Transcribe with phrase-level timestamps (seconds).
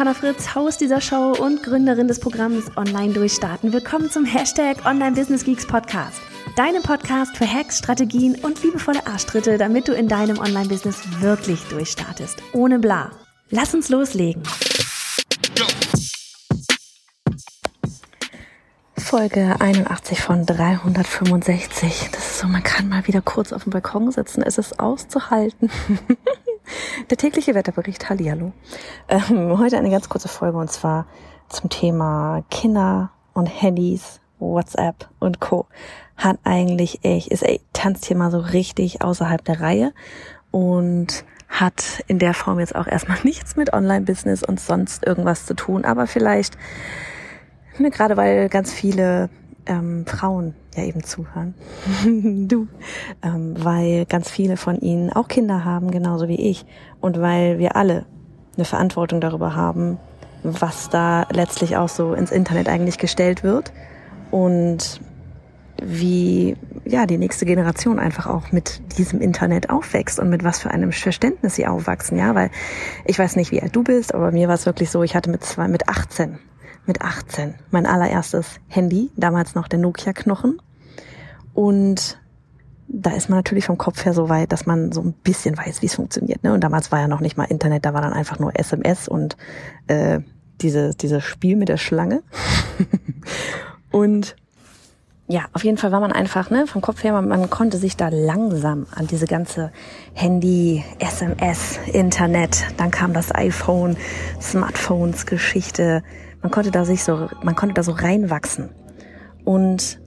[0.00, 3.74] Johanna Fritz, Haus dieser Show und Gründerin des Programms Online Durchstarten.
[3.74, 6.22] Willkommen zum Hashtag Online Business Geeks Podcast.
[6.56, 12.42] Deinem Podcast für Hacks, Strategien und liebevolle Arschtritte, damit du in deinem Online-Business wirklich durchstartest.
[12.54, 13.10] Ohne bla.
[13.50, 14.42] Lass uns loslegen.
[18.96, 22.08] Folge 81 von 365.
[22.10, 24.42] Das ist so, man kann mal wieder kurz auf dem Balkon sitzen.
[24.42, 25.70] Es ist auszuhalten.
[27.10, 28.52] Der tägliche Wetterbericht, Hallihallo.
[29.08, 31.06] Ähm, heute eine ganz kurze Folge und zwar
[31.48, 35.66] zum Thema Kinder und Handys, WhatsApp und Co.
[36.16, 39.92] Hat eigentlich echt, ist ey, tanzt hier mal so richtig außerhalb der Reihe
[40.50, 45.54] und hat in der Form jetzt auch erstmal nichts mit Online-Business und sonst irgendwas zu
[45.54, 46.56] tun, aber vielleicht,
[47.78, 49.28] ne, gerade weil ganz viele
[49.66, 51.54] ähm, Frauen ja eben zuhören.
[52.48, 52.68] du.
[53.22, 56.64] Ähm, weil ganz viele von ihnen auch Kinder haben, genauso wie ich.
[57.00, 58.06] Und weil wir alle
[58.56, 59.98] eine Verantwortung darüber haben,
[60.42, 63.72] was da letztlich auch so ins Internet eigentlich gestellt wird.
[64.30, 65.00] Und
[65.82, 70.70] wie ja die nächste Generation einfach auch mit diesem Internet aufwächst und mit was für
[70.70, 72.50] einem Verständnis sie aufwachsen, ja, weil
[73.06, 75.30] ich weiß nicht, wie alt du bist, aber mir war es wirklich so, ich hatte
[75.30, 76.38] mit zwei, mit 18
[76.86, 80.60] mit 18 mein allererstes Handy, damals noch der Nokia-Knochen.
[81.54, 82.18] Und
[82.92, 85.80] da ist man natürlich vom Kopf her so weit, dass man so ein bisschen weiß,
[85.80, 86.42] wie es funktioniert.
[86.42, 86.52] Ne?
[86.52, 89.36] Und damals war ja noch nicht mal Internet, da war dann einfach nur SMS und
[89.86, 90.20] äh,
[90.60, 92.22] diese, dieses Spiel mit der Schlange.
[93.92, 94.34] und
[95.28, 97.96] ja, auf jeden Fall war man einfach, ne, vom Kopf her, man, man konnte sich
[97.96, 99.70] da langsam an diese ganze
[100.12, 103.96] Handy, SMS, Internet, dann kam das iPhone,
[104.40, 106.02] Smartphones Geschichte,
[106.42, 108.70] man konnte da sich so, man konnte da so reinwachsen.
[109.44, 110.00] Und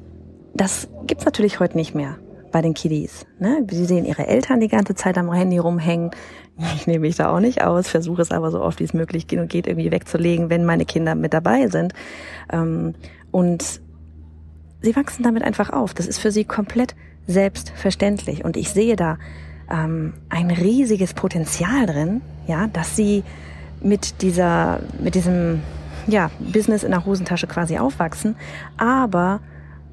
[0.53, 2.17] das gibt's natürlich heute nicht mehr
[2.53, 3.25] bei den Kiddies.
[3.40, 3.66] Ne?
[3.69, 6.12] Sie sehen ihre Eltern die ganze Zeit am Handy rumhängen.
[6.75, 9.28] Ich nehme mich da auch nicht aus, versuche es aber so oft wie es möglich
[9.28, 11.94] geht und geht irgendwie wegzulegen, wenn meine Kinder mit dabei sind.
[12.52, 12.94] Ähm,
[13.31, 13.81] und
[14.81, 15.94] sie wachsen damit einfach auf.
[15.94, 18.46] Das ist für sie komplett selbstverständlich.
[18.46, 19.18] Und ich sehe da
[19.70, 23.24] ähm, ein riesiges Potenzial drin, ja, dass sie
[23.81, 25.62] mit dieser, mit diesem
[26.06, 28.35] ja, Business in der Hosentasche quasi aufwachsen.
[28.78, 29.40] Aber,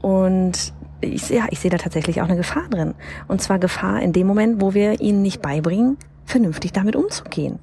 [0.02, 2.94] und ich, ja, ich sehe da tatsächlich auch eine Gefahr drin.
[3.28, 7.58] Und zwar Gefahr in dem Moment, wo wir ihnen nicht beibringen, vernünftig damit umzugehen.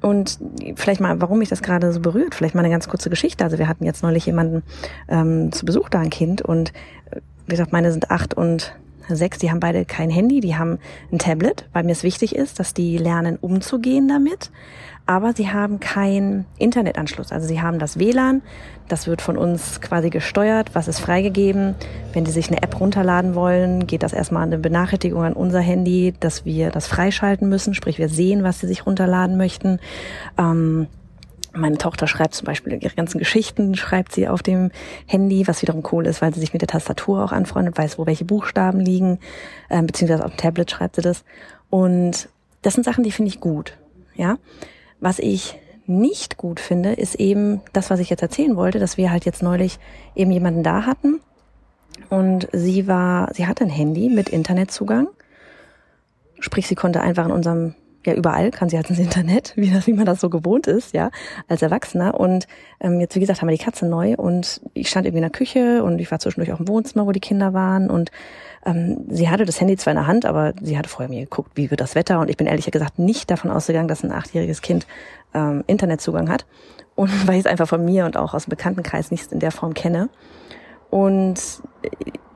[0.00, 0.38] Und
[0.74, 3.44] vielleicht mal, warum mich das gerade so berührt, vielleicht mal eine ganz kurze Geschichte.
[3.44, 4.62] Also wir hatten jetzt neulich jemanden
[5.08, 6.72] ähm, zu Besuch da, ein Kind, und
[7.10, 8.74] äh, wie gesagt, meine sind acht und
[9.08, 10.78] sechs, die haben beide kein Handy, die haben
[11.10, 14.50] ein Tablet, weil mir es wichtig ist, dass die lernen umzugehen damit
[15.06, 17.32] aber sie haben keinen Internetanschluss.
[17.32, 18.42] Also sie haben das WLAN,
[18.88, 21.74] das wird von uns quasi gesteuert, was ist freigegeben.
[22.12, 26.14] Wenn die sich eine App runterladen wollen, geht das erstmal eine Benachrichtigung an unser Handy,
[26.20, 29.80] dass wir das freischalten müssen, sprich wir sehen, was sie sich runterladen möchten.
[30.38, 30.86] Ähm,
[31.54, 34.70] meine Tochter schreibt zum Beispiel ihre ganzen Geschichten, schreibt sie auf dem
[35.06, 38.06] Handy, was wiederum cool ist, weil sie sich mit der Tastatur auch anfreundet, weiß, wo
[38.06, 39.18] welche Buchstaben liegen,
[39.68, 41.24] äh, beziehungsweise auf dem Tablet schreibt sie das.
[41.70, 42.28] Und
[42.62, 43.76] das sind Sachen, die finde ich gut.
[44.14, 44.38] Ja,
[45.00, 49.10] was ich nicht gut finde, ist eben das, was ich jetzt erzählen wollte, dass wir
[49.10, 49.78] halt jetzt neulich
[50.14, 51.20] eben jemanden da hatten
[52.08, 55.08] und sie war, sie hatte ein Handy mit Internetzugang.
[56.40, 57.74] Sprich, sie konnte einfach in unserem
[58.06, 60.92] ja überall kann sie halt ins Internet, wie, das, wie man das so gewohnt ist,
[60.92, 61.10] ja,
[61.48, 62.18] als Erwachsener.
[62.18, 62.46] Und
[62.80, 65.30] ähm, jetzt, wie gesagt, haben wir die Katze neu und ich stand irgendwie in der
[65.30, 68.10] Küche und ich war zwischendurch auch im Wohnzimmer, wo die Kinder waren und
[68.64, 71.52] ähm, sie hatte das Handy zwar in der Hand, aber sie hatte vorher mir geguckt,
[71.54, 74.62] wie wird das Wetter und ich bin ehrlich gesagt nicht davon ausgegangen, dass ein achtjähriges
[74.62, 74.86] Kind
[75.34, 76.46] ähm, Internetzugang hat
[76.94, 79.50] und weil ich es einfach von mir und auch aus dem Bekanntenkreis nicht in der
[79.50, 80.08] Form kenne.
[80.90, 81.40] Und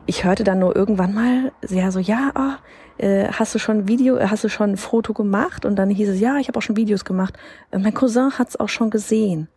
[0.06, 4.19] ich hörte dann nur irgendwann mal, ja so, ja, oh, äh, hast du schon Video,
[4.20, 5.64] hast du schon ein Foto gemacht?
[5.64, 7.35] Und dann hieß es, ja, ich habe auch schon Videos gemacht.
[7.70, 9.49] Äh, mein Cousin hat's auch schon gesehen.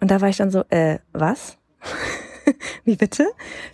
[0.00, 1.56] Und da war ich dann so, äh, was?
[2.84, 3.26] Wie bitte?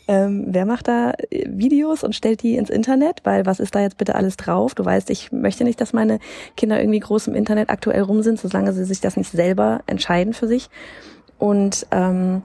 [0.09, 3.21] Ähm, wer macht da äh, Videos und stellt die ins Internet?
[3.25, 4.75] Weil was ist da jetzt bitte alles drauf?
[4.75, 6.19] Du weißt, ich möchte nicht, dass meine
[6.57, 10.35] Kinder irgendwie groß im Internet aktuell rum sind, solange sie sich das nicht selber entscheiden
[10.35, 10.69] für sich.
[11.39, 12.43] Und ähm,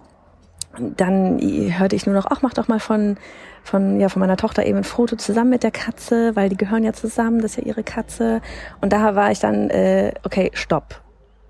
[0.77, 3.18] dann hörte ich nur noch, ach, mach doch mal von,
[3.63, 6.83] von, ja, von meiner Tochter eben ein Foto zusammen mit der Katze, weil die gehören
[6.83, 8.41] ja zusammen, das ist ja ihre Katze.
[8.79, 11.01] Und da war ich dann, äh, okay, stopp.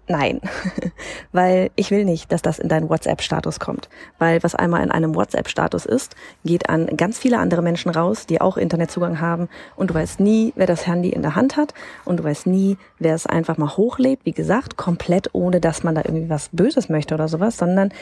[0.07, 0.41] Nein,
[1.31, 3.88] weil ich will nicht, dass das in deinen WhatsApp-Status kommt.
[4.19, 8.41] Weil was einmal in einem WhatsApp-Status ist, geht an ganz viele andere Menschen raus, die
[8.41, 9.47] auch Internetzugang haben
[9.77, 11.73] und du weißt nie, wer das Handy in der Hand hat
[12.03, 15.95] und du weißt nie, wer es einfach mal hochlädt, wie gesagt, komplett ohne, dass man
[15.95, 17.94] da irgendwie was Böses möchte oder sowas, sondern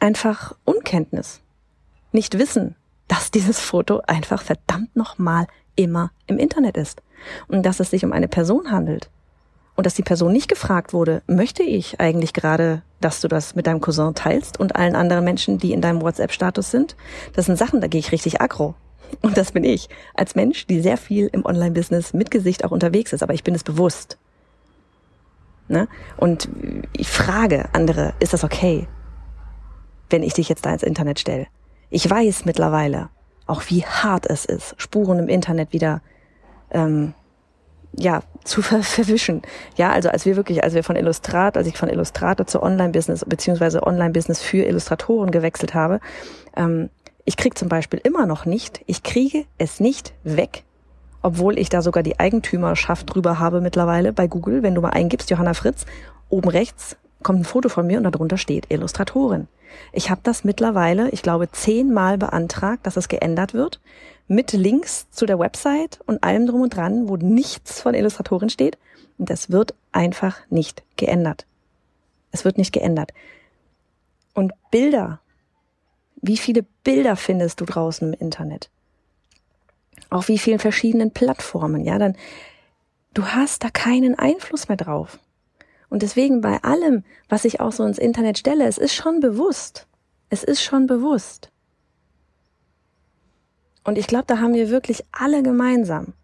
[0.00, 1.40] einfach Unkenntnis.
[2.12, 2.76] Nicht wissen,
[3.08, 5.46] dass dieses Foto einfach verdammt nochmal
[5.76, 7.02] immer im Internet ist
[7.48, 9.10] und dass es sich um eine Person handelt
[9.76, 13.66] und dass die Person nicht gefragt wurde, möchte ich eigentlich gerade, dass du das mit
[13.66, 16.96] deinem Cousin teilst und allen anderen Menschen, die in deinem WhatsApp-Status sind.
[17.34, 18.74] Das sind Sachen, da gehe ich richtig aggro.
[19.20, 23.12] Und das bin ich, als Mensch, die sehr viel im Online-Business mit Gesicht auch unterwegs
[23.12, 24.18] ist, aber ich bin es bewusst.
[25.68, 25.88] Ne?
[26.16, 26.48] Und
[26.92, 28.88] ich frage andere, ist das okay,
[30.10, 31.46] wenn ich dich jetzt da ins Internet stelle?
[31.90, 33.10] Ich weiß mittlerweile
[33.46, 36.02] auch, wie hart es ist, Spuren im Internet wieder
[36.70, 37.14] ähm,
[37.96, 39.42] ja, zu ver verwischen.
[39.76, 43.24] Ja, also als wir wirklich, als wir von Illustrat, als ich von Illustrator zu Online-Business
[43.26, 46.00] beziehungsweise Online-Business für Illustratoren gewechselt habe,
[46.56, 46.90] ähm,
[47.24, 50.62] ich krieg zum Beispiel immer noch nicht, ich kriege es nicht weg,
[51.22, 55.30] obwohl ich da sogar die Eigentümerschaft drüber habe mittlerweile bei Google, wenn du mal eingibst,
[55.30, 55.86] Johanna Fritz,
[56.28, 59.48] oben rechts kommt ein Foto von mir und darunter steht Illustratorin.
[59.92, 63.80] Ich habe das mittlerweile, ich glaube, zehnmal beantragt, dass es geändert wird
[64.28, 68.78] mit Links zu der Website und allem drum und dran, wo nichts von Illustratorin steht.
[69.18, 71.46] Und das wird einfach nicht geändert.
[72.32, 73.12] Es wird nicht geändert.
[74.34, 75.20] Und Bilder.
[76.20, 78.68] Wie viele Bilder findest du draußen im Internet?
[80.10, 81.84] Auf wie vielen verschiedenen Plattformen?
[81.84, 82.16] Ja, dann,
[83.14, 85.18] du hast da keinen Einfluss mehr drauf.
[85.88, 89.86] Und deswegen bei allem, was ich auch so ins Internet stelle, es ist schon bewusst.
[90.28, 91.50] Es ist schon bewusst.
[93.84, 96.14] Und ich glaube, da haben wir wirklich alle gemeinsam,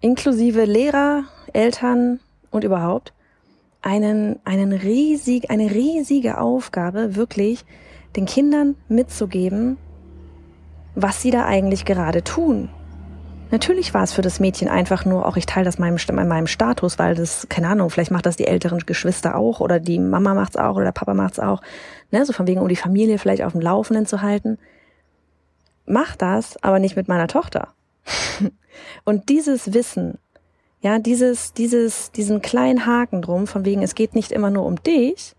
[0.00, 2.20] inklusive Lehrer, Eltern
[2.50, 3.12] und überhaupt,
[3.82, 7.66] einen, einen riesig, eine riesige Aufgabe, wirklich
[8.16, 9.76] den Kindern mitzugeben,
[10.94, 12.70] was sie da eigentlich gerade tun.
[13.50, 16.46] Natürlich war es für das Mädchen einfach nur, auch ich teile das meinem, in meinem
[16.46, 20.34] Status, weil das, keine Ahnung, vielleicht macht das die älteren Geschwister auch oder die Mama
[20.34, 21.62] macht's auch oder der Papa macht's auch.
[22.10, 24.58] Ne, so von wegen, um die Familie vielleicht auf dem Laufenden zu halten
[25.86, 27.68] mach das, aber nicht mit meiner Tochter.
[29.04, 30.18] Und dieses Wissen,
[30.80, 34.82] ja, dieses, dieses, diesen kleinen Haken drum, von wegen, es geht nicht immer nur um
[34.82, 35.34] dich,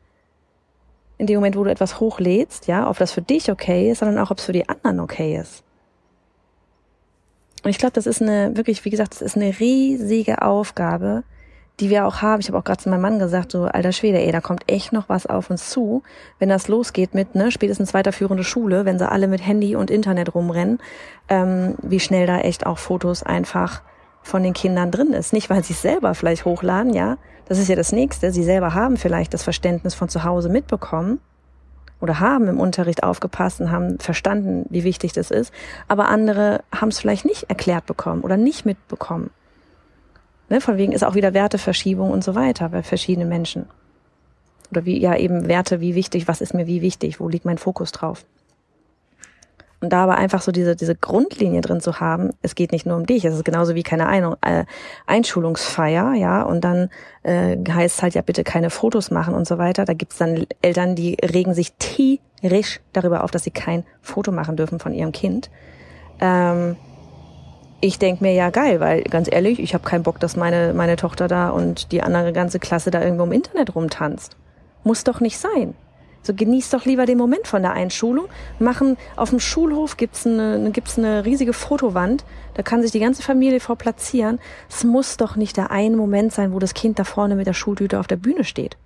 [1.18, 4.20] in dem Moment, wo du etwas hochlädst, ja, ob das für dich okay ist, sondern
[4.20, 5.64] auch, ob es für die anderen okay ist.
[7.66, 11.24] Und ich glaube, das ist eine, wirklich, wie gesagt, das ist eine riesige Aufgabe,
[11.80, 12.40] die wir auch haben.
[12.40, 14.94] Ich habe auch gerade zu meinem Mann gesagt, so alter Schwede, ey, da kommt echt
[14.94, 16.04] noch was auf uns zu,
[16.38, 20.36] wenn das losgeht mit, ne, spätestens weiterführende Schule, wenn sie alle mit Handy und Internet
[20.36, 20.78] rumrennen,
[21.28, 23.82] ähm, wie schnell da echt auch Fotos einfach
[24.22, 25.34] von den Kindern drin ist.
[25.34, 27.18] Nicht, weil sie es selber vielleicht hochladen, ja,
[27.48, 28.32] das ist ja das Nächste.
[28.32, 31.20] Sie selber haben vielleicht das Verständnis von zu Hause mitbekommen
[32.06, 35.52] oder haben im Unterricht aufgepasst und haben verstanden, wie wichtig das ist,
[35.88, 39.32] aber andere haben es vielleicht nicht erklärt bekommen oder nicht mitbekommen.
[40.50, 43.66] Ne, von wegen ist auch wieder Werteverschiebung und so weiter bei verschiedenen Menschen.
[44.70, 47.58] Oder wie, ja, eben Werte, wie wichtig, was ist mir wie wichtig, wo liegt mein
[47.58, 48.24] Fokus drauf?
[49.82, 52.96] Und da aber einfach so diese, diese Grundlinie drin zu haben, es geht nicht nur
[52.96, 54.66] um dich, es ist genauso wie keine Ein äh,
[55.06, 56.90] Einschulungsfeier, ja, und dann
[57.24, 59.86] äh, heißt halt ja bitte keine Fotos machen und so weiter.
[59.86, 64.56] Da gibt's dann Eltern, die regen sich tierisch darüber auf, dass sie kein Foto machen
[64.56, 65.50] dürfen von ihrem Kind.
[66.20, 66.78] Ähm,
[67.82, 70.96] ich denke mir ja geil, weil ganz ehrlich, ich habe keinen Bock, dass meine, meine
[70.96, 74.38] Tochter da und die andere ganze Klasse da irgendwo im Internet rumtanzt.
[74.84, 75.76] Muss doch nicht sein.
[76.26, 78.28] So genießt doch lieber den Moment von der Einschulung.
[78.58, 82.26] Machen auf dem Schulhof gibt's eine, gibt's eine riesige Fotowand.
[82.56, 84.40] Da kann sich die ganze Familie vor platzieren.
[84.70, 87.54] Es muss doch nicht der eine Moment sein, wo das Kind da vorne mit der
[87.54, 88.78] Schultüte auf der Bühne steht.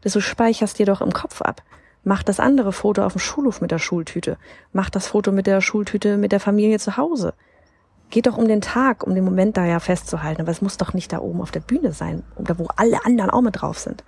[0.00, 1.62] Das du speicherst dir doch im Kopf ab.
[2.02, 4.36] Mach das andere Foto auf dem Schulhof mit der Schultüte.
[4.72, 7.34] Mach das Foto mit der Schultüte mit der Familie zu Hause
[8.10, 10.40] geht doch um den Tag, um den Moment da ja festzuhalten.
[10.40, 13.30] Aber es muss doch nicht da oben auf der Bühne sein, oder wo alle anderen
[13.30, 14.04] auch mit drauf sind.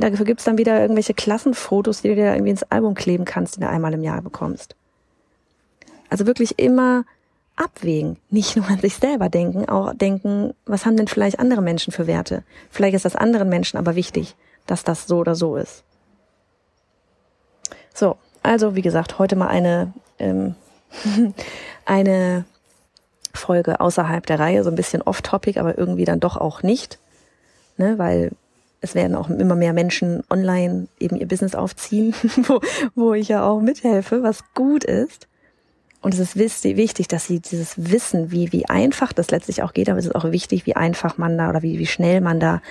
[0.00, 3.60] Dafür gibt's dann wieder irgendwelche Klassenfotos, die du dir irgendwie ins Album kleben kannst, die
[3.60, 4.76] du einmal im Jahr bekommst.
[6.10, 7.04] Also wirklich immer
[7.56, 11.92] abwägen, nicht nur an sich selber denken, auch denken, was haben denn vielleicht andere Menschen
[11.92, 12.44] für Werte?
[12.70, 14.36] Vielleicht ist das anderen Menschen aber wichtig,
[14.66, 15.82] dass das so oder so ist.
[17.92, 20.54] So, also wie gesagt, heute mal eine ähm,
[21.84, 22.44] eine
[23.34, 26.98] Folge außerhalb der Reihe, so ein bisschen off-topic, aber irgendwie dann doch auch nicht,
[27.76, 28.32] ne, weil
[28.80, 32.14] es werden auch immer mehr Menschen online eben ihr Business aufziehen,
[32.46, 32.60] wo,
[32.94, 35.26] wo ich ja auch mithelfe, was gut ist.
[36.00, 39.90] Und es ist wichtig, dass sie dieses Wissen, wie, wie einfach das letztlich auch geht,
[39.90, 42.62] aber es ist auch wichtig, wie einfach man da oder wie, wie schnell man da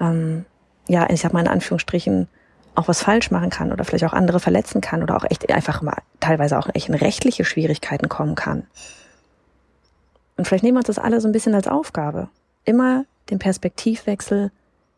[0.00, 0.44] ähm,
[0.88, 2.28] ja, ich sag mal in Anführungsstrichen,
[2.74, 5.82] auch was falsch machen kann oder vielleicht auch andere verletzen kann oder auch echt einfach
[5.82, 8.66] mal teilweise auch echt in rechtliche Schwierigkeiten kommen kann.
[10.36, 12.28] Und vielleicht nehmen wir uns das alle so ein bisschen als Aufgabe.
[12.64, 14.50] Immer den Perspektivwechsel